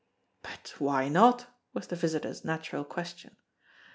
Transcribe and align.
"But 0.41 0.73
why 0.79 1.09
not?" 1.09 1.45
was 1.75 1.85
the 1.85 1.95
visitor's 1.95 2.43
natural 2.43 2.83
question. 2.83 3.37